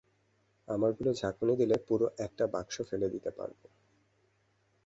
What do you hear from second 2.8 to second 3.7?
ফেলে দিতে পারব।